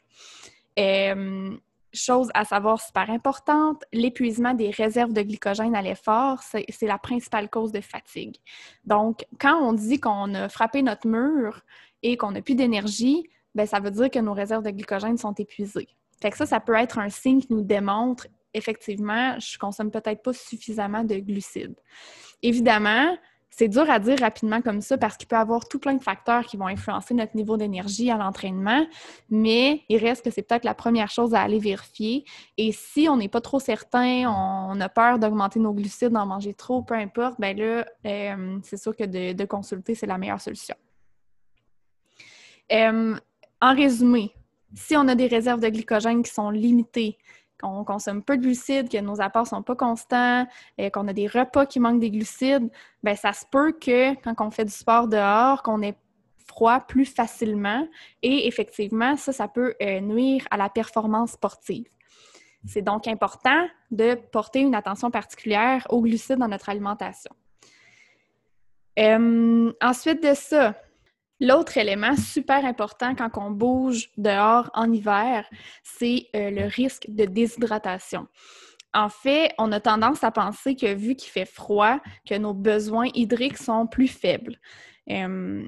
Euh, 0.80 1.58
chose 1.94 2.30
à 2.34 2.46
savoir 2.46 2.82
super 2.82 3.10
importante, 3.10 3.84
l'épuisement 3.92 4.54
des 4.54 4.70
réserves 4.70 5.14
de 5.14 5.22
glycogène 5.22 5.76
à 5.76 5.82
l'effort, 5.82 6.42
c'est 6.44 6.86
la 6.86 6.98
principale 6.98 7.50
cause 7.50 7.72
de 7.72 7.82
fatigue. 7.82 8.38
Donc, 8.86 9.26
quand 9.40 9.60
on 9.62 9.74
dit 9.74 10.00
qu'on 10.00 10.34
a 10.34 10.48
frappé 10.50 10.82
notre 10.82 11.08
mur 11.08 11.62
et 12.04 12.18
qu'on 12.18 12.32
n'a 12.32 12.42
plus 12.42 12.56
d'énergie, 12.56 13.24
ben, 13.56 13.66
ça 13.66 13.80
veut 13.80 13.92
dire 13.92 14.12
que 14.12 14.20
nos 14.20 14.34
réserves 14.34 14.64
de 14.64 14.70
glycogène 14.70 15.18
sont 15.18 15.34
épuisées. 15.34 15.88
Fait 16.22 16.32
que 16.32 16.38
ça, 16.38 16.46
ça 16.46 16.60
peut 16.60 16.76
être 16.76 17.00
un 17.00 17.10
signe 17.10 17.42
qui 17.42 17.54
nous 17.54 17.64
démontre 17.64 18.28
effectivement, 18.58 19.40
je 19.40 19.58
consomme 19.58 19.92
peut-être 19.92 20.22
pas 20.22 20.34
suffisamment 20.34 21.04
de 21.04 21.16
glucides. 21.16 21.76
Évidemment, 22.42 23.16
c'est 23.58 23.70
dur 23.70 23.90
à 23.90 23.98
dire 23.98 24.20
rapidement 24.20 24.62
comme 24.62 24.82
ça 24.82 25.00
parce 25.00 25.18
qu'il 25.18 25.28
peut 25.28 25.36
y 25.36 25.40
avoir 25.40 25.68
tout 25.68 25.80
plein 25.80 25.96
de 25.96 26.04
facteurs 26.04 26.46
qui 26.46 26.58
vont 26.58 26.68
influencer 26.68 27.16
notre 27.16 27.36
niveau 27.36 27.58
d'énergie 27.58 28.12
à 28.12 28.18
l'entraînement, 28.18 28.86
mais 29.32 29.82
il 29.90 29.98
reste 29.98 30.24
que 30.24 30.30
c'est 30.30 30.44
peut-être 30.44 30.64
la 30.64 30.76
première 30.76 31.10
chose 31.10 31.34
à 31.34 31.42
aller 31.42 31.58
vérifier. 31.58 32.24
Et 32.58 32.72
si 32.72 33.08
on 33.10 33.18
n'est 33.18 33.30
pas 33.30 33.42
trop 33.42 33.60
certain, 33.60 34.30
on 34.30 34.80
a 34.80 34.90
peur 34.90 35.18
d'augmenter 35.18 35.60
nos 35.60 35.74
glucides, 35.74 36.12
d'en 36.12 36.28
manger 36.28 36.54
trop, 36.54 36.84
peu 36.84 36.94
importe, 36.94 37.40
bien 37.40 37.56
là, 37.56 37.86
euh, 38.06 38.60
c'est 38.62 38.78
sûr 38.78 38.96
que 38.96 39.06
de, 39.06 39.46
consulter, 39.46 39.96
c'est 39.96 40.06
la 40.06 40.20
meilleure 40.20 40.42
solution. 40.42 40.76
Euh, 42.72 43.16
en 43.60 43.74
résumé, 43.74 44.36
si 44.76 44.96
on 44.96 45.08
a 45.08 45.16
des 45.16 45.28
réserves 45.28 45.62
de 45.62 45.70
glycogène 45.70 46.22
qui 46.22 46.32
sont 46.32 46.52
limitées, 46.52 47.18
qu'on 47.62 47.84
consomme 47.84 48.24
peu 48.24 48.38
de 48.38 48.44
glucides, 48.44 48.90
que 48.90 48.98
nos 49.00 49.22
apports 49.22 49.48
sont 49.48 49.64
pas 49.64 49.76
constants, 49.76 50.46
et 50.78 50.92
qu'on 50.92 51.08
a 51.08 51.14
des 51.14 51.28
repas 51.28 51.66
qui 51.66 51.80
manquent 51.80 52.00
des 52.00 52.12
glucides, 52.12 52.70
ben 53.04 53.16
ça 53.16 53.34
se 53.34 53.46
peut 53.50 53.72
que 53.72 54.14
quand 54.22 54.46
on 54.46 54.52
fait 54.52 54.66
du 54.66 54.74
sport 54.74 55.08
dehors, 55.08 55.64
qu'on 55.64 55.82
ait 55.82 55.98
froid 56.48 56.80
plus 56.80 57.06
facilement 57.06 57.88
et 58.24 58.48
effectivement, 58.48 59.16
ça, 59.16 59.34
ça 59.34 59.48
peut 59.48 59.76
euh, 59.82 60.00
nuire 60.00 60.48
à 60.50 60.58
la 60.58 60.70
performance 60.70 61.32
sportive. 61.32 61.86
C'est 62.66 62.82
donc 62.82 63.08
important 63.08 63.68
de 63.92 64.16
porter 64.16 64.62
une 64.62 64.76
attention 64.76 65.12
particulière 65.12 65.86
aux 65.90 66.02
glucides 66.02 66.40
dans 66.40 66.48
notre 66.48 66.70
alimentation. 66.70 67.32
Euh, 69.00 69.72
ensuite 69.82 70.24
de 70.24 70.34
ça, 70.34 70.76
l'autre 71.39 71.77
élément 71.77 72.15
super 72.15 72.65
important 72.65 73.15
quand 73.15 73.29
on 73.38 73.51
bouge 73.51 74.10
dehors 74.17 74.70
en 74.74 74.91
hiver, 74.91 75.46
c'est 75.84 76.27
euh, 76.36 76.50
le 76.50 76.65
risque 76.65 77.06
de 77.10 77.25
déshydratation. 77.25 78.27
En 78.94 79.10
fait, 79.10 79.53
on 79.58 79.72
a 79.72 79.79
tendance 79.79 80.24
à 80.24 80.32
penser 80.32 80.75
que 80.75 80.94
vu 80.94 81.15
qu'il 81.15 81.29
fait 81.29 81.46
froid, 81.46 82.00
que 82.27 82.36
nos 82.36 82.53
besoins 82.53 83.10
hydriques 83.13 83.58
sont 83.58 83.86
plus 83.86 84.08
faibles. 84.08 84.58
Euh, 85.10 85.67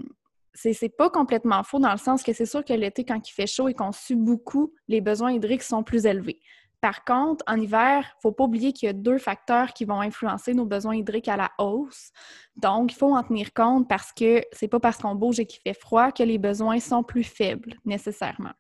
c'est 0.54 0.90
pas 0.90 1.10
complètement 1.10 1.64
faux 1.64 1.80
dans 1.80 1.92
le 1.92 1.98
sens 1.98 2.24
que 2.24 2.34
c'est 2.34 2.46
sûr 2.46 2.66
que 2.66 2.74
l'été, 2.74 3.06
quand 3.06 3.30
il 3.30 3.32
fait 3.32 3.48
chaud 3.48 3.70
et 3.70 3.74
qu'on 3.74 3.92
sue 3.92 4.16
beaucoup, 4.16 4.74
les 4.88 5.00
besoins 5.00 5.32
hydriques 5.32 5.64
sont 5.64 5.84
plus 5.84 6.06
élevés. 6.06 6.40
Par 6.82 7.04
contre, 7.04 7.44
en 7.48 7.60
hiver, 7.60 8.04
il 8.04 8.18
ne 8.18 8.22
faut 8.22 8.32
pas 8.32 8.46
oublier 8.46 8.72
qu'il 8.72 8.88
y 8.88 8.90
a 8.90 8.94
deux 8.94 9.18
facteurs 9.18 9.74
qui 9.74 9.84
vont 9.84 10.00
influencer 10.00 10.54
nos 10.54 10.66
besoins 10.66 10.96
hydriques 10.96 11.28
à 11.28 11.36
la 11.36 11.52
hausse. 11.58 12.12
Donc, 12.56 12.94
il 12.94 12.96
faut 12.96 13.16
en 13.16 13.24
tenir 13.24 13.54
compte 13.54 13.90
parce 13.90 14.14
que 14.14 14.42
c'est 14.54 14.70
pas 14.70 14.80
parce 14.80 14.98
qu'on 14.98 15.16
bouge 15.16 15.40
et 15.40 15.46
qu'il 15.46 15.62
fait 15.62 15.80
froid 15.80 16.12
que 16.12 16.24
les 16.24 16.38
besoins 16.38 16.80
sont 16.80 17.04
plus 17.04 17.24
faibles 17.26 17.76
nécessairement. 17.84 18.54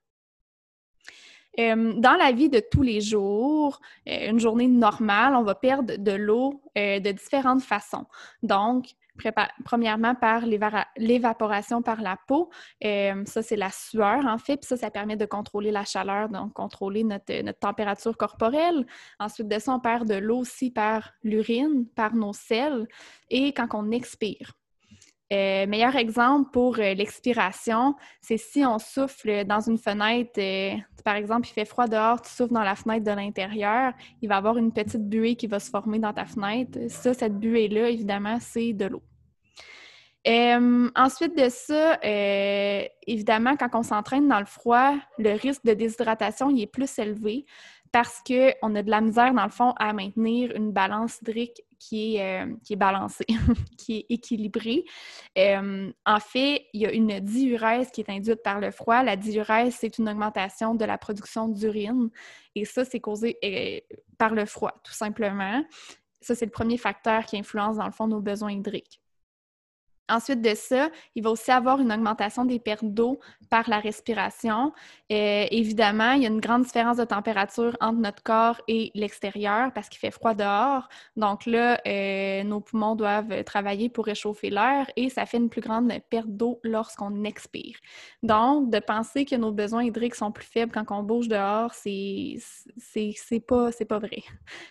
Euh, 1.57 1.93
dans 1.93 2.13
la 2.13 2.31
vie 2.31 2.49
de 2.49 2.59
tous 2.59 2.83
les 2.83 3.01
jours, 3.01 3.79
euh, 4.07 4.29
une 4.29 4.39
journée 4.39 4.67
normale, 4.67 5.35
on 5.35 5.43
va 5.43 5.55
perdre 5.55 5.95
de 5.97 6.11
l'eau 6.11 6.61
euh, 6.77 6.99
de 6.99 7.11
différentes 7.11 7.61
façons. 7.61 8.05
Donc, 8.43 8.89
premièrement 9.65 10.15
par 10.15 10.45
l'évaporation 10.45 11.81
par 11.81 11.99
la 11.99 12.17
peau. 12.25 12.49
Ça, 12.81 13.41
c'est 13.41 13.57
la 13.57 13.69
sueur, 13.69 14.25
en 14.25 14.37
fait. 14.37 14.55
Puis 14.55 14.67
ça, 14.67 14.77
ça 14.77 14.89
permet 14.89 15.17
de 15.17 15.25
contrôler 15.25 15.71
la 15.71 15.83
chaleur, 15.83 16.29
donc 16.29 16.53
contrôler 16.53 17.03
notre, 17.03 17.41
notre 17.41 17.59
température 17.59 18.15
corporelle. 18.15 18.85
Ensuite 19.19 19.49
de 19.49 19.59
ça, 19.59 19.73
on 19.73 19.81
perd 19.81 20.07
de 20.07 20.15
l'eau 20.15 20.37
aussi 20.37 20.71
par 20.71 21.11
l'urine, 21.21 21.85
par 21.95 22.15
nos 22.15 22.31
selles 22.31 22.87
et 23.29 23.51
quand 23.51 23.67
on 23.73 23.91
expire. 23.91 24.53
Euh, 25.31 25.67
meilleur 25.67 25.95
exemple 25.95 26.49
pour 26.51 26.79
euh, 26.79 26.95
l'expiration, 26.95 27.95
c'est 28.19 28.37
si 28.37 28.65
on 28.65 28.79
souffle 28.79 29.45
dans 29.45 29.59
une 29.59 29.77
fenêtre, 29.77 30.39
euh, 30.39 30.75
par 31.05 31.15
exemple, 31.15 31.47
il 31.47 31.51
fait 31.51 31.65
froid 31.65 31.87
dehors, 31.87 32.19
tu 32.19 32.31
souffles 32.31 32.53
dans 32.53 32.63
la 32.63 32.75
fenêtre 32.75 33.05
de 33.05 33.11
l'intérieur, 33.11 33.93
il 34.23 34.29
va 34.29 34.35
y 34.35 34.37
avoir 34.39 34.57
une 34.57 34.73
petite 34.73 35.07
buée 35.07 35.35
qui 35.35 35.45
va 35.45 35.59
se 35.59 35.69
former 35.69 35.99
dans 35.99 36.13
ta 36.13 36.25
fenêtre. 36.25 36.79
Ça, 36.87 37.13
cette 37.13 37.37
buée-là, 37.37 37.89
évidemment, 37.89 38.37
c'est 38.39 38.73
de 38.73 38.85
l'eau. 38.85 39.03
ensuite 40.95 41.37
de 41.37 41.47
ça, 41.49 41.99
évidemment, 43.05 43.55
quand 43.55 43.69
on 43.75 43.83
s'entraîne 43.83 44.27
dans 44.27 44.39
le 44.39 44.47
froid, 44.47 44.95
le 45.19 45.33
risque 45.33 45.63
de 45.63 45.75
déshydratation 45.75 46.49
il 46.49 46.63
est 46.63 46.67
plus 46.67 46.97
élevé 46.97 47.45
parce 47.91 48.21
qu'on 48.25 48.75
a 48.75 48.83
de 48.83 48.89
la 48.89 49.01
misère, 49.01 49.33
dans 49.33 49.43
le 49.43 49.49
fond, 49.51 49.73
à 49.77 49.93
maintenir 49.93 50.55
une 50.55 50.71
balance 50.71 51.19
hydrique 51.21 51.63
qui 51.79 52.17
est, 52.17 52.43
euh, 52.43 52.55
qui 52.63 52.73
est 52.73 52.75
balancée, 52.75 53.25
qui 53.77 53.97
est 53.97 54.05
équilibrée. 54.09 54.85
Euh, 55.37 55.91
en 56.05 56.19
fait, 56.19 56.65
il 56.73 56.81
y 56.81 56.85
a 56.85 56.91
une 56.91 57.19
diurèse 57.19 57.89
qui 57.91 58.01
est 58.01 58.09
induite 58.09 58.43
par 58.43 58.59
le 58.59 58.71
froid. 58.71 59.01
La 59.03 59.15
diurèse, 59.15 59.75
c'est 59.79 59.97
une 59.97 60.09
augmentation 60.09 60.75
de 60.75 60.85
la 60.85 60.97
production 60.97 61.47
d'urine 61.47 62.09
et 62.55 62.65
ça, 62.65 62.85
c'est 62.85 62.99
causé 62.99 63.37
euh, 63.43 63.79
par 64.17 64.33
le 64.33 64.45
froid, 64.45 64.73
tout 64.83 64.93
simplement. 64.93 65.63
Ça, 66.21 66.35
c'est 66.35 66.45
le 66.45 66.51
premier 66.51 66.77
facteur 66.77 67.25
qui 67.25 67.37
influence, 67.37 67.77
dans 67.77 67.85
le 67.85 67.91
fond, 67.91 68.07
nos 68.07 68.19
besoins 68.19 68.51
hydriques. 68.51 69.01
Ensuite 70.09 70.41
de 70.41 70.55
ça, 70.55 70.89
il 71.15 71.23
va 71.23 71.31
aussi 71.31 71.51
avoir 71.51 71.79
une 71.79 71.91
augmentation 71.91 72.45
des 72.45 72.59
pertes 72.59 72.85
d'eau 72.85 73.19
par 73.49 73.69
la 73.69 73.79
respiration. 73.79 74.73
Euh, 75.11 75.45
évidemment, 75.51 76.11
il 76.13 76.23
y 76.23 76.25
a 76.25 76.29
une 76.29 76.39
grande 76.39 76.63
différence 76.63 76.97
de 76.97 77.03
température 77.03 77.77
entre 77.79 77.99
notre 77.99 78.23
corps 78.23 78.61
et 78.67 78.91
l'extérieur 78.95 79.71
parce 79.73 79.89
qu'il 79.89 79.99
fait 79.99 80.11
froid 80.11 80.33
dehors. 80.33 80.89
Donc 81.15 81.45
là, 81.45 81.79
euh, 81.87 82.43
nos 82.43 82.59
poumons 82.59 82.95
doivent 82.95 83.43
travailler 83.43 83.89
pour 83.89 84.05
réchauffer 84.05 84.49
l'air 84.49 84.87
et 84.95 85.09
ça 85.09 85.25
fait 85.25 85.37
une 85.37 85.49
plus 85.49 85.61
grande 85.61 85.91
perte 86.09 86.27
d'eau 86.27 86.59
lorsqu'on 86.63 87.23
expire. 87.23 87.75
Donc, 88.23 88.69
de 88.69 88.79
penser 88.79 89.25
que 89.25 89.35
nos 89.35 89.51
besoins 89.51 89.83
hydriques 89.83 90.15
sont 90.15 90.31
plus 90.31 90.45
faibles 90.45 90.71
quand 90.71 90.85
on 90.89 91.03
bouge 91.03 91.27
dehors, 91.27 91.73
c'est 91.73 92.37
pas, 93.47 93.69
pas 93.87 93.99
vrai. 93.99 94.23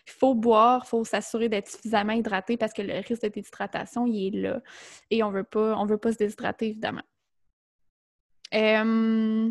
Il 0.06 0.12
faut 0.12 0.34
boire, 0.34 0.82
il 0.84 0.88
faut 0.88 1.04
s'assurer 1.04 1.48
d'être 1.48 1.68
suffisamment 1.68 2.12
hydraté 2.12 2.56
parce 2.56 2.72
que 2.72 2.82
le 2.82 2.94
risque 2.94 3.22
de 3.22 3.28
déshydratation, 3.28 4.06
il 4.06 4.36
est 4.36 4.40
là. 4.40 4.60
Veut 5.30 5.44
pas, 5.44 5.76
on 5.76 5.86
veut 5.86 5.98
pas 5.98 6.12
se 6.12 6.18
déshydrater, 6.18 6.68
évidemment. 6.68 7.02
Euh, 8.54 9.50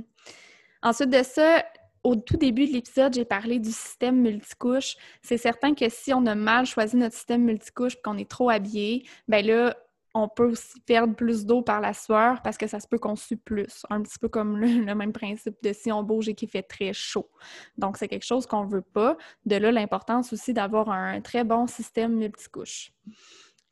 ensuite 0.82 1.10
de 1.10 1.24
ça, 1.24 1.64
au 2.04 2.16
tout 2.16 2.38
début 2.38 2.68
de 2.68 2.74
l'épisode, 2.74 3.14
j'ai 3.14 3.26
parlé 3.26 3.60
du 3.60 3.72
système 3.72 4.22
multicouche. 4.22 4.96
C'est 5.22 5.38
certain 5.38 5.74
que 5.74 5.90
si 5.90 6.14
on 6.14 6.26
a 6.26 6.36
mal 6.36 6.66
choisi 6.66 6.96
notre 6.96 7.16
système 7.16 7.44
multicouche 7.44 7.96
et 7.96 8.02
qu'on 8.02 8.18
est 8.18 8.30
trop 8.30 8.50
habillé, 8.50 9.06
ben 9.28 9.46
là, 9.46 9.76
on 10.14 10.28
peut 10.28 10.52
aussi 10.52 10.80
perdre 10.82 11.16
plus 11.16 11.46
d'eau 11.46 11.62
par 11.62 11.82
la 11.82 11.94
sueur 11.94 12.42
parce 12.42 12.58
que 12.58 12.66
ça 12.66 12.80
se 12.80 12.88
peut 12.88 12.98
qu'on 12.98 13.16
sue 13.16 13.38
plus. 13.38 13.86
Un 13.90 14.02
petit 14.02 14.18
peu 14.20 14.30
comme 14.30 14.58
le, 14.58 14.86
le 14.86 14.96
même 14.96 15.14
principe 15.14 15.62
de 15.62 15.74
si 15.74 15.92
on 15.92 16.02
bouge 16.02 16.30
et 16.30 16.34
qu'il 16.34 16.50
fait 16.50 16.64
très 16.64 16.94
chaud. 16.94 17.30
Donc, 17.78 17.98
c'est 17.98 18.08
quelque 18.08 18.26
chose 18.26 18.48
qu'on 18.48 18.66
ne 18.66 18.70
veut 18.70 18.82
pas. 18.82 19.18
De 19.46 19.58
là, 19.58 19.72
l'importance 19.72 20.34
aussi 20.34 20.54
d'avoir 20.54 20.90
un 20.90 21.22
très 21.22 21.44
bon 21.44 21.68
système 21.68 22.16
multicouche. 22.16 22.92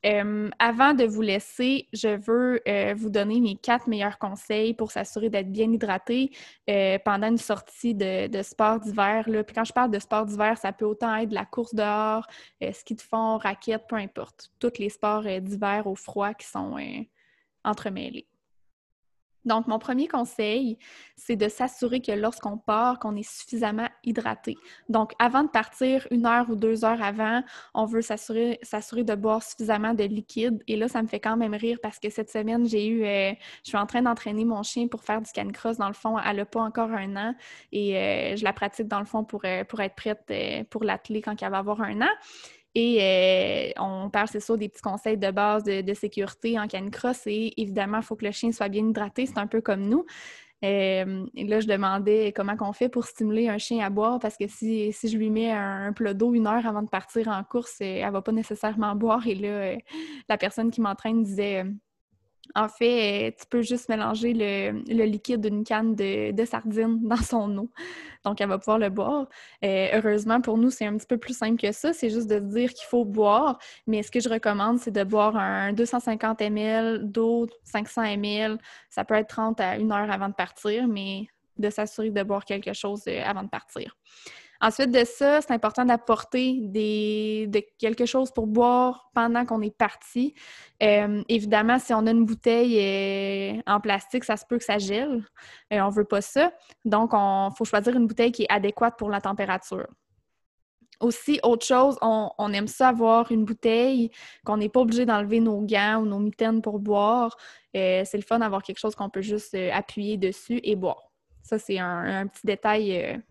Euh, 0.06 0.50
avant 0.60 0.94
de 0.94 1.04
vous 1.04 1.22
laisser, 1.22 1.88
je 1.94 2.10
veux 2.10 2.62
euh, 2.68 2.94
vous 2.96 3.10
donner 3.10 3.40
mes 3.40 3.56
quatre 3.56 3.88
meilleurs 3.88 4.20
conseils 4.20 4.74
pour 4.74 4.92
s'assurer 4.92 5.30
d'être 5.30 5.52
bien 5.52 5.72
hydraté 5.72 6.32
euh, 6.70 7.00
pendant 7.04 7.28
une 7.28 7.38
sortie 7.38 7.96
de, 7.96 8.30
sport 8.44 8.80
d'hiver. 8.80 9.24
Puis 9.26 9.56
quand 9.56 9.64
je 9.64 9.74
parle 9.74 9.92
de 9.92 10.00
sport 10.00 10.26
d'hiver, 10.26 10.58
ça 10.58 10.72
peut 10.72 10.86
autant 10.86 11.16
être 11.16 11.32
la 11.32 11.46
course 11.46 11.74
dehors, 11.74 12.28
ski 12.72 12.96
de 12.96 13.02
fond, 13.02 13.38
raquette, 13.38 13.88
peu 13.88 13.96
importe. 13.96 14.52
Tous 14.60 14.78
les 14.78 14.90
sports 14.90 15.24
d'hiver 15.24 15.88
au 15.88 15.96
froid 15.96 16.34
qui 16.34 16.48
sont 16.48 16.78
entremêlés. 17.64 18.28
Donc, 19.46 19.68
mon 19.68 19.80
premier 19.80 20.08
conseil, 20.08 20.78
c'est 21.16 21.36
de 21.36 21.48
s'assurer 21.48 22.02
que 22.02 22.12
lorsqu'on 22.12 22.58
part, 22.58 23.00
qu'on 23.00 23.16
est 23.16 23.30
suffisamment 23.30 23.88
hydraté. 24.04 24.56
Donc, 24.90 25.14
avant 25.20 25.44
de 25.44 25.50
partir, 25.50 26.08
une 26.12 26.26
heure 26.26 26.50
ou 26.50 26.56
deux 26.56 26.84
heures 26.84 27.02
avant, 27.02 27.44
on 27.74 27.86
veut 27.86 28.02
s'assurer, 28.02 28.60
de 28.62 29.16
boire 29.16 29.44
suffisamment 29.44 29.94
de 29.94 30.04
liquide. 30.04 30.64
Et 30.68 30.76
là, 30.76 30.88
ça 30.88 31.02
me 31.02 31.08
fait 31.08 31.20
quand 31.20 31.38
même 31.38 31.54
rire 31.54 31.78
parce 31.82 32.00
que 32.00 32.10
cette 32.10 32.30
semaine, 32.30 32.66
j'ai 32.68 32.88
eu, 32.88 33.04
euh, 33.04 33.32
je 33.64 33.70
suis 33.70 33.78
en 33.78 33.86
train 33.86 34.02
d'entraîner 34.02 34.46
mon 34.46 34.64
chien 34.64 34.88
pour 34.88 35.04
faire 35.04 35.22
du 35.22 35.32
canicross. 35.32 35.78
Dans 35.78 35.88
le 35.88 35.94
fond, 35.94 36.18
elle 36.20 36.38
n'a 36.38 36.46
pas 36.46 36.62
encore 36.62 36.92
un 36.92 37.16
an 37.16 37.36
et 37.72 37.98
euh, 37.98 38.36
je 38.36 38.44
la 38.44 38.54
pratique 38.54 38.88
dans 38.88 39.00
le 39.00 39.06
fond 39.06 39.24
pour, 39.24 39.42
euh, 39.46 39.64
pour 39.64 39.80
être 39.82 39.96
prête 39.96 40.32
pour 40.70 40.84
l'atteler 40.84 41.22
quand 41.22 41.42
elle 41.42 41.52
va 41.52 41.60
avoir 41.60 41.82
un 41.82 42.02
an. 42.02 42.12
Et 42.76 43.72
euh, 43.78 43.82
on 43.82 44.10
parle, 44.10 44.28
c'est 44.28 44.42
sûr, 44.42 44.58
des 44.58 44.68
petits 44.68 44.82
conseils 44.82 45.18
de 45.18 45.32
base 45.32 45.64
de, 45.64 45.94
sécurité 45.94 46.60
en 46.60 46.68
canicross. 46.68 47.26
Et 47.26 47.54
évidemment, 47.56 48.00
il 48.00 48.04
faut 48.04 48.18
que 48.18 48.26
le 48.26 48.32
chien 48.32 48.52
soit 48.52 48.68
bien 48.68 48.86
hydraté. 48.86 49.26
C'est 49.26 49.38
un 49.38 49.48
peu 49.48 49.62
comme 49.62 49.88
nous. 49.88 50.06
Euh, 50.64 51.26
et 51.36 51.46
là, 51.46 51.60
je 51.62 51.68
demandais 51.68 52.34
comment 52.36 52.56
on 52.60 52.74
fait 52.74 52.90
pour 52.90 53.06
stimuler 53.06 53.48
un 53.50 53.58
chien 53.58 53.86
à 53.86 53.90
boire 53.90 54.20
parce 54.20 54.38
que 54.38 54.48
si, 54.48 54.92
je 54.92 55.18
lui 55.18 55.30
mets 55.30 55.52
un, 55.52 55.94
plat 55.94 56.14
d'eau 56.14 56.34
une 56.34 56.48
heure 56.48 56.66
avant 56.66 56.82
de 56.82 56.90
partir 56.90 57.28
en 57.28 57.44
course, 57.44 57.78
euh, 57.82 58.00
elle 58.00 58.08
ne 58.08 58.12
va 58.12 58.22
pas 58.22 58.32
nécessairement 58.32 58.96
boire. 58.96 59.26
Et 59.28 59.36
là, 59.36 59.76
la 60.28 60.38
personne 60.38 60.72
qui 60.72 60.82
m'entraîne 60.82 61.24
disait 61.24 61.66
en 62.54 62.68
fait, 62.70 63.30
euh, 63.30 63.32
tu 63.40 63.46
peux 63.50 63.62
juste 63.62 63.90
mélanger 63.90 64.34
le, 64.34 65.06
liquide 65.06 65.42
d'une 65.42 65.64
canne 65.64 65.96
de, 65.96 66.46
sardines 66.46 67.00
dans 67.08 67.16
son 67.18 67.58
eau. 67.58 67.70
Donc, 68.24 68.42
elle 68.42 68.50
va 68.50 68.58
pouvoir 68.58 68.80
le 68.80 68.90
boire. 68.90 69.28
Euh, 69.64 69.88
heureusement, 69.94 70.42
pour 70.42 70.58
nous, 70.58 70.70
c'est 70.70 70.86
un 70.86 70.98
petit 70.98 71.08
peu 71.08 71.18
plus 71.18 71.38
simple 71.38 71.60
que 71.60 71.72
ça. 71.72 71.94
C'est 71.94 72.10
juste 72.10 72.28
de 72.30 72.40
dire 72.40 72.74
qu'il 72.74 72.88
faut 72.88 73.06
boire. 73.06 73.60
Mais 73.88 74.04
ce 74.04 74.12
que 74.12 74.20
je 74.20 74.30
recommande, 74.30 74.80
c'est 74.80 74.92
de 74.92 75.04
boire 75.04 75.36
un 75.36 75.74
250 75.74 76.42
ml 76.42 77.12
d'eau, 77.12 77.48
500 77.64 78.04
ml. 78.04 78.58
Ça 78.90 79.06
peut 79.06 79.16
être 79.16 79.30
30 79.30 79.60
à 79.60 79.72
1 79.72 79.92
heure 79.92 80.12
avant 80.12 80.30
de 80.30 80.34
partir, 80.34 80.88
mais 80.88 81.28
de 81.58 81.70
s'assurer 81.70 82.12
de 82.12 82.24
boire 82.24 82.46
quelque 82.46 82.74
chose 82.74 83.04
euh, 83.08 83.22
avant 83.24 83.44
de 83.44 83.50
partir. 83.50 83.96
Ensuite 84.62 84.92
de 84.92 85.04
ça, 85.04 85.42
c'est 85.42 85.52
important 85.52 85.84
d'apporter 85.84 86.62
quelque 87.78 88.06
chose 88.06 88.32
pour 88.32 88.48
boire 88.48 89.12
pendant 89.14 89.46
qu'on 89.46 89.62
est 89.62 89.76
parti. 89.76 90.34
Euh, 90.82 91.22
évidemment, 91.28 91.78
si 91.78 91.94
on 91.94 92.08
a 92.08 92.12
une 92.12 92.26
bouteille 92.26 92.80
euh, 92.80 93.62
en 93.68 93.82
plastique, 93.82 94.24
ça 94.24 94.38
se 94.38 94.46
peut 94.46 94.58
que 94.58 94.64
ça 94.64 94.78
gèle. 94.78 95.26
On 95.72 95.90
ne 95.90 95.94
veut 95.94 96.06
pas 96.06 96.22
ça. 96.22 96.54
Donc, 96.86 97.12
il 97.14 97.50
faut 97.58 97.66
choisir 97.66 97.96
une 97.98 98.08
bouteille 98.08 98.32
qui 98.32 98.44
est 98.44 98.52
adéquate 98.52 98.98
pour 98.98 99.10
la 99.10 99.20
température. 99.20 99.88
Aussi, 101.02 101.42
autre 101.44 101.66
chose, 101.66 101.98
on, 102.02 102.54
aime 102.54 102.68
ça 102.68 102.88
avoir 102.88 103.30
une 103.34 103.44
bouteille 103.44 104.10
qu'on 104.46 104.56
n'est 104.56 104.70
pas 104.70 104.80
obligé 104.80 105.06
d'enlever 105.06 105.42
nos 105.42 105.60
gants 105.62 105.98
ou 106.02 106.06
nos 106.06 106.20
mitaines 106.20 106.62
pour 106.62 106.80
boire. 106.80 107.36
c'est 107.74 108.14
le 108.14 108.22
fun 108.22 108.40
d'avoir 108.40 108.64
quelque 108.64 108.80
chose 108.80 108.96
qu'on 108.96 109.10
peut 109.10 109.22
juste 109.22 109.54
appuyer 109.74 110.16
dessus 110.16 110.62
et 110.64 110.78
boire. 110.78 111.12
Ça, 111.46 111.60
c'est 111.60 111.78
un, 111.78 112.26
petit 112.28 112.46
détail 112.46 113.22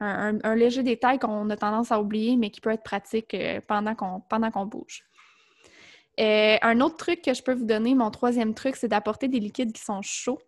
un, 0.00 0.54
léger 0.54 0.82
détail 0.82 1.18
qu'on 1.18 1.48
a 1.50 1.56
tendance 1.56 1.92
à 1.92 2.00
oublier, 2.00 2.36
mais 2.36 2.50
qui 2.50 2.60
peut 2.60 2.70
être 2.70 2.82
pratique 2.82 3.34
euh, 3.34 3.60
pendant 3.66 3.94
qu'on 3.94 4.66
bouge. 4.66 5.04
Euh, 6.20 6.56
un 6.60 6.80
autre 6.80 6.96
truc 6.96 7.22
que 7.22 7.32
je 7.32 7.42
peux 7.42 7.54
vous 7.54 7.64
donner, 7.64 7.94
mon 7.94 8.10
troisième 8.10 8.54
truc, 8.54 8.76
c'est 8.76 8.88
d'apporter 8.88 9.28
des 9.28 9.40
liquides 9.40 9.72
qui 9.72 9.82
sont 9.82 10.02
chauds 10.02 10.40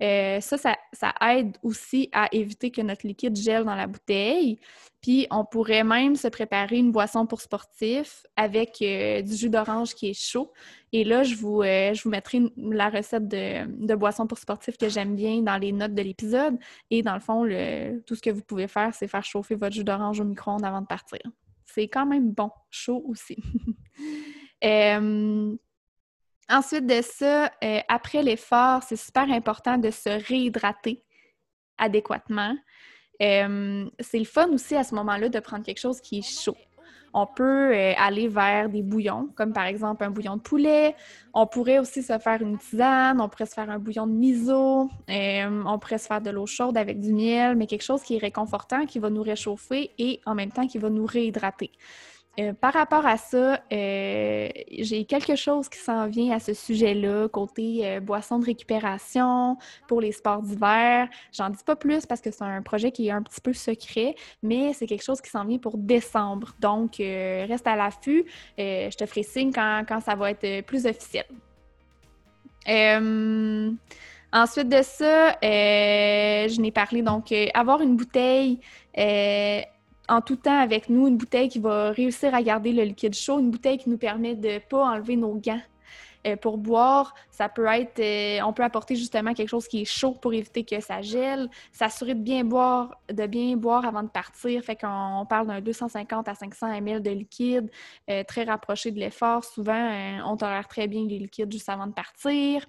Euh, 0.00 0.40
ça, 0.40 0.56
ça, 0.92 1.14
aide 1.32 1.56
aussi 1.62 2.08
à 2.12 2.28
éviter 2.32 2.70
que 2.70 2.80
notre 2.80 3.06
liquide 3.06 3.36
gèle 3.36 3.64
dans 3.64 3.74
la 3.74 3.86
bouteille. 3.86 4.58
Puis, 5.00 5.26
on 5.30 5.44
pourrait 5.44 5.84
même 5.84 6.16
se 6.16 6.28
préparer 6.28 6.76
une 6.76 6.92
boisson 6.92 7.26
pour 7.26 7.40
sportif 7.40 8.24
avec 8.36 8.80
euh, 8.82 9.22
du 9.22 9.34
jus 9.34 9.50
d'orange 9.50 9.94
qui 9.94 10.10
est 10.10 10.20
chaud. 10.20 10.52
Et 10.92 11.04
là, 11.04 11.22
je 11.24 11.34
vous, 11.34 11.62
euh, 11.62 11.94
je 11.94 12.02
vous 12.02 12.10
mettrai 12.10 12.42
la 12.56 12.90
recette 12.90 13.28
de, 13.28 13.94
boisson 13.94 14.26
pour 14.26 14.38
sportif 14.38 14.76
que 14.76 14.88
j'aime 14.88 15.16
bien 15.16 15.42
dans 15.42 15.58
les 15.58 15.72
notes 15.72 15.94
de 15.94 16.02
l'épisode. 16.02 16.56
Et 16.90 17.02
dans 17.02 17.14
le 17.14 17.20
fond, 17.20 17.42
tout 18.06 18.14
ce 18.14 18.22
que 18.22 18.30
vous 18.30 18.42
pouvez 18.42 18.68
faire, 18.68 18.94
c'est 18.94 19.08
faire 19.08 19.24
chauffer 19.24 19.56
votre 19.56 19.74
jus 19.74 19.84
d'orange 19.84 20.20
au 20.20 20.24
micro-ondes 20.24 20.64
avant 20.64 20.80
de 20.80 20.86
partir. 20.86 21.20
C'est 21.64 21.88
quand 21.88 22.06
même 22.06 22.30
bon, 22.30 22.50
chaud 22.70 23.04
aussi. 23.08 23.36
Ensuite 26.50 26.86
de 26.86 27.02
ça, 27.02 27.50
euh, 27.62 27.80
après 27.88 28.22
l'effort, 28.22 28.82
c'est 28.82 28.96
super 28.96 29.30
important 29.30 29.76
de 29.76 29.90
se 29.90 30.08
réhydrater 30.08 31.02
adéquatement. 31.76 32.56
Euh, 33.20 33.84
c'est 34.00 34.18
le 34.18 34.24
fun 34.24 34.48
aussi 34.52 34.74
à 34.74 34.82
ce 34.82 34.94
moment-là 34.94 35.28
de 35.28 35.40
prendre 35.40 35.62
quelque 35.62 35.80
chose 35.80 36.00
qui 36.00 36.20
est 36.20 36.42
chaud. 36.42 36.56
On 37.12 37.26
peut 37.26 37.74
euh, 37.74 37.92
aller 37.98 38.28
vers 38.28 38.70
des 38.70 38.82
bouillons, 38.82 39.28
comme 39.34 39.52
par 39.52 39.64
exemple 39.64 40.04
un 40.04 40.10
bouillon 40.10 40.36
de 40.36 40.40
poulet. 40.40 40.94
On 41.34 41.46
pourrait 41.46 41.80
aussi 41.80 42.02
se 42.02 42.18
faire 42.18 42.40
une 42.40 42.56
tisane, 42.56 43.20
on 43.20 43.28
pourrait 43.28 43.46
se 43.46 43.54
faire 43.54 43.68
un 43.68 43.78
bouillon 43.78 44.06
de 44.06 44.12
miso, 44.12 44.88
on 45.08 45.78
pourrait 45.78 45.98
se 45.98 46.06
faire 46.06 46.22
de 46.22 46.30
l'eau 46.30 46.46
chaude 46.46 46.78
avec 46.78 47.00
du 47.00 47.12
miel, 47.12 47.56
mais 47.56 47.66
quelque 47.66 47.84
chose 47.84 48.02
qui 48.02 48.16
est 48.16 48.20
réconfortant, 48.20 48.86
qui 48.86 48.98
va 48.98 49.10
nous 49.10 49.22
réchauffer 49.22 49.90
et 49.98 50.20
en 50.24 50.34
même 50.34 50.50
temps 50.50 50.66
qui 50.66 50.78
va 50.78 50.88
nous 50.88 51.06
réhydrater. 51.06 51.72
Euh, 52.38 52.52
par 52.52 52.72
rapport 52.72 53.04
à 53.04 53.16
ça, 53.16 53.60
euh, 53.72 54.48
j'ai 54.78 55.04
quelque 55.04 55.34
chose 55.34 55.68
qui 55.68 55.78
s'en 55.78 56.06
vient 56.06 56.36
à 56.36 56.38
ce 56.38 56.54
sujet-là, 56.54 57.28
côté 57.28 57.80
euh, 57.84 58.00
boisson 58.00 58.38
de 58.38 58.44
récupération 58.44 59.56
pour 59.88 60.00
les 60.00 60.12
sports 60.12 60.42
d'hiver. 60.42 61.08
J'en 61.32 61.50
dis 61.50 61.64
pas 61.64 61.74
plus 61.74 62.06
parce 62.06 62.20
que 62.20 62.30
c'est 62.30 62.44
un 62.44 62.62
projet 62.62 62.92
qui 62.92 63.08
est 63.08 63.10
un 63.10 63.22
petit 63.22 63.40
peu 63.40 63.52
secret, 63.52 64.14
mais 64.42 64.72
c'est 64.72 64.86
quelque 64.86 65.02
chose 65.02 65.20
qui 65.20 65.30
s'en 65.30 65.44
vient 65.44 65.58
pour 65.58 65.78
décembre. 65.78 66.54
Donc, 66.60 66.96
reste 66.98 67.66
à 67.66 67.74
l'affût. 67.74 68.24
je 68.56 68.96
te 68.96 69.04
ferai 69.06 69.22
signe 69.24 69.52
quand, 69.52 69.84
quand, 69.88 70.00
ça 70.00 70.14
va 70.14 70.30
être 70.30 70.64
plus 70.64 70.86
officiel. 70.86 71.24
ensuite 74.32 74.68
de 74.68 74.82
ça, 74.82 75.36
je 75.42 76.60
n'ai 76.60 76.70
parlé 76.70 77.02
donc 77.02 77.32
avoir 77.54 77.80
une 77.80 77.96
bouteille 77.96 78.60
en 80.08 80.20
tout 80.20 80.36
temps 80.36 80.58
avec 80.58 80.88
nous, 80.88 81.06
une 81.06 81.16
bouteille 81.16 81.48
qui 81.48 81.58
va 81.58 81.90
réussir 81.90 82.34
à 82.34 82.42
garder 82.42 82.72
le 82.72 82.82
liquide 82.82 83.14
chaud, 83.14 83.38
une 83.38 83.50
bouteille 83.50 83.78
qui 83.78 83.90
nous 83.90 83.98
permet 83.98 84.34
de 84.34 84.48
ne 84.48 84.58
pas 84.58 84.84
enlever 84.84 85.16
nos 85.16 85.34
gants. 85.34 85.60
Euh, 86.26 86.36
pour 86.36 86.58
boire, 86.58 87.14
ça 87.30 87.48
peut 87.48 87.66
être, 87.66 88.00
euh, 88.00 88.40
on 88.44 88.52
peut 88.52 88.64
apporter 88.64 88.96
justement 88.96 89.34
quelque 89.34 89.48
chose 89.48 89.68
qui 89.68 89.82
est 89.82 89.84
chaud 89.84 90.12
pour 90.12 90.34
éviter 90.34 90.64
que 90.64 90.80
ça 90.80 91.00
gèle, 91.00 91.48
s'assurer 91.72 92.14
de 92.14 92.20
bien 92.20 92.44
boire, 92.44 93.00
de 93.08 93.26
bien 93.26 93.56
boire 93.56 93.86
avant 93.86 94.02
de 94.02 94.08
partir. 94.08 94.62
Fait 94.62 94.76
qu'on 94.76 95.26
parle 95.28 95.46
d'un 95.46 95.60
250 95.60 96.28
à 96.28 96.34
500 96.34 96.72
ml 96.72 97.02
de 97.02 97.10
liquide, 97.10 97.70
euh, 98.10 98.24
très 98.24 98.44
rapproché 98.44 98.90
de 98.90 98.98
l'effort. 98.98 99.44
Souvent, 99.44 100.20
on 100.26 100.36
tolère 100.36 100.66
très 100.68 100.88
bien 100.88 101.04
les 101.06 101.18
liquides 101.18 101.52
juste 101.52 101.68
avant 101.68 101.86
de 101.86 101.94
partir. 101.94 102.64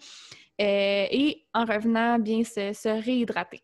et 0.59 1.45
en 1.53 1.65
revenant, 1.65 2.19
bien 2.19 2.43
se 2.43 3.03
réhydrater. 3.03 3.61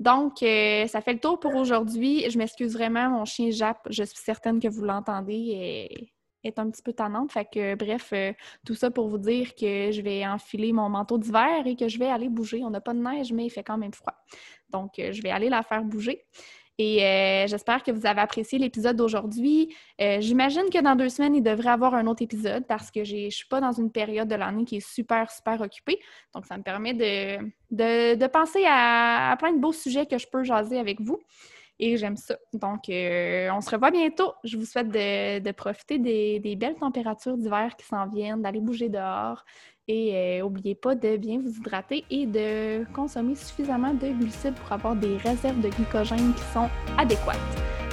Donc, 0.00 0.42
euh, 0.42 0.86
ça 0.88 1.00
fait 1.00 1.12
le 1.12 1.20
tour 1.20 1.38
pour 1.38 1.54
aujourd'hui. 1.54 2.28
Je 2.30 2.38
m'excuse 2.38 2.72
vraiment, 2.72 3.10
mon 3.10 3.24
chien 3.24 3.50
jappe. 3.50 3.86
Je 3.90 4.02
suis 4.02 4.18
certaine 4.18 4.58
que 4.58 4.66
vous 4.68 4.82
l'entendez. 4.82 5.34
Et 5.34 6.12
est 6.42 6.58
un 6.58 6.70
petit 6.70 6.82
peu 6.82 6.92
tannante. 6.92 7.32
Fait 7.32 7.44
que, 7.44 7.74
bref, 7.74 8.10
euh, 8.12 8.32
tout 8.66 8.74
ça 8.74 8.90
pour 8.90 9.08
vous 9.08 9.18
dire 9.18 9.54
que 9.54 9.90
je 9.92 10.00
vais 10.00 10.26
enfiler 10.26 10.72
mon 10.72 10.88
manteau 10.88 11.18
d'hiver 11.18 11.66
et 11.66 11.76
que 11.76 11.88
je 11.88 11.98
vais 11.98 12.08
aller 12.08 12.28
bouger. 12.28 12.62
On 12.64 12.70
n'a 12.70 12.80
pas 12.80 12.94
de 12.94 13.00
neige, 13.00 13.32
mais 13.32 13.46
il 13.46 13.50
fait 13.50 13.62
quand 13.62 13.78
même 13.78 13.92
froid. 13.92 14.14
Donc, 14.70 14.98
euh, 14.98 15.12
je 15.12 15.22
vais 15.22 15.30
aller 15.30 15.48
la 15.48 15.62
faire 15.62 15.84
bouger. 15.84 16.24
Et 16.82 17.04
euh, 17.04 17.46
j'espère 17.46 17.82
que 17.82 17.90
vous 17.90 18.06
avez 18.06 18.22
apprécié 18.22 18.58
l'épisode 18.58 18.96
d'aujourd'hui. 18.96 19.68
Euh, 20.00 20.16
j'imagine 20.22 20.70
que 20.72 20.82
dans 20.82 20.96
deux 20.96 21.10
semaines, 21.10 21.34
il 21.34 21.42
devrait 21.42 21.68
y 21.68 21.68
avoir 21.68 21.94
un 21.94 22.06
autre 22.06 22.22
épisode 22.22 22.66
parce 22.66 22.90
que 22.90 23.04
je 23.04 23.26
ne 23.26 23.28
suis 23.28 23.46
pas 23.48 23.60
dans 23.60 23.72
une 23.72 23.92
période 23.92 24.28
de 24.28 24.34
l'année 24.34 24.64
qui 24.64 24.76
est 24.76 24.88
super, 24.94 25.30
super 25.30 25.60
occupée. 25.60 26.00
Donc, 26.34 26.46
ça 26.46 26.56
me 26.56 26.62
permet 26.62 26.94
de, 26.94 28.26
penser 28.28 28.64
à, 28.66 29.36
plein 29.38 29.52
de 29.52 29.58
beaux 29.58 29.74
sujets 29.74 30.06
que 30.06 30.16
je 30.16 30.26
peux 30.26 30.42
jaser 30.42 30.78
avec 30.78 31.02
vous. 31.02 31.20
Et 31.78 31.98
j'aime 31.98 32.16
ça. 32.16 32.38
Donc, 32.54 32.88
euh, 32.88 33.50
on 33.52 33.60
se 33.60 33.68
revoit 33.68 33.90
bientôt. 33.90 34.32
Je 34.42 34.56
vous 34.56 34.64
souhaite 34.64 34.88
de, 34.88 35.52
profiter 35.52 35.98
des, 35.98 36.56
belles 36.56 36.76
températures 36.76 37.36
d'hiver 37.36 37.76
qui 37.76 37.84
s'en 37.84 38.06
viennent, 38.06 38.40
d'aller 38.40 38.60
bouger 38.60 38.88
dehors, 38.88 39.44
et 39.90 40.38
n'oubliez 40.40 40.74
euh, 40.74 40.80
pas 40.80 40.94
de 40.94 41.16
bien 41.16 41.40
vous 41.40 41.50
hydrater 41.58 42.04
et 42.10 42.26
de 42.26 42.84
consommer 42.92 43.34
suffisamment 43.34 43.92
de 43.92 44.08
glucides 44.08 44.54
pour 44.54 44.72
avoir 44.72 44.94
des 44.94 45.16
réserves 45.16 45.60
de 45.60 45.68
glycogène 45.68 46.32
qui 46.34 46.44
sont 46.52 46.68
adéquates. 46.96 47.36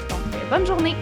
Donc, 0.10 0.20
euh, 0.36 0.50
bonne 0.50 0.66
journée! 0.66 0.96